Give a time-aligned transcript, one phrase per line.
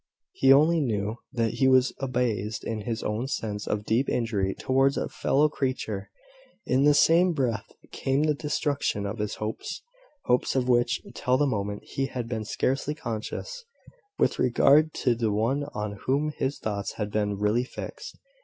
[0.31, 4.97] He only knew that he was abased in his own sense of deep injury towards
[4.97, 6.09] a fellow creature.
[6.65, 9.83] In the same breath came the destruction of his hopes,
[10.25, 13.63] hopes, of which, till the moment, he had been scarcely conscious,
[14.17, 18.17] with regard to the one on whom his thoughts had been really fixed.